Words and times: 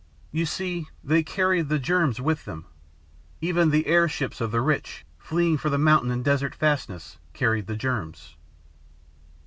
You 0.31 0.47
see, 0.47 0.87
they 1.03 1.21
carried 1.21 1.69
the 1.69 1.77
germs 1.77 2.19
with 2.19 2.45
them. 2.45 2.65
Even 3.39 3.69
the 3.69 3.85
airships 3.85 4.41
of 4.41 4.49
the 4.51 4.59
rich, 4.59 5.05
fleeing 5.19 5.59
for 5.59 5.69
mountain 5.77 6.09
and 6.09 6.25
desert 6.25 6.55
fastnesses, 6.55 7.19
carried 7.33 7.67
the 7.67 7.75
germs. 7.77 8.35